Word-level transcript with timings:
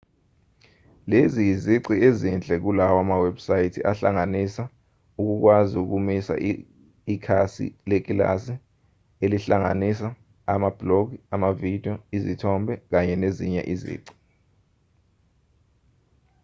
lezi 1.11 1.41
izici 1.53 1.93
ezinhle 2.07 2.55
kulawa 2.63 3.01
mawebhusayithi 3.09 3.79
ahlanganisa 3.91 4.63
ukukwazi 5.19 5.75
ukumisa 5.83 6.33
ikhasi 7.13 7.65
lekilasi 7.89 8.53
elingahlanganisa 9.23 10.07
amabhulogi 10.53 11.17
amavidiyo 11.35 11.93
izithombe 12.17 12.73
kanye 12.91 13.15
nezinye 13.21 13.61
izici 13.73 14.13